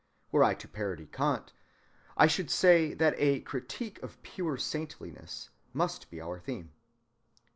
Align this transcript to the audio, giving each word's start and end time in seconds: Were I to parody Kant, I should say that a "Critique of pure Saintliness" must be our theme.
Were 0.31 0.43
I 0.43 0.55
to 0.55 0.67
parody 0.67 1.05
Kant, 1.05 1.53
I 2.17 2.25
should 2.25 2.49
say 2.49 2.95
that 2.95 3.13
a 3.19 3.41
"Critique 3.41 4.01
of 4.01 4.19
pure 4.23 4.57
Saintliness" 4.57 5.51
must 5.73 6.09
be 6.09 6.19
our 6.19 6.39
theme. 6.39 6.71